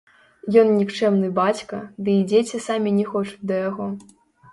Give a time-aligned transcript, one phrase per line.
[0.61, 3.91] Ён нікчэмны бацька, ды і дзеці самі не хочуць да яго.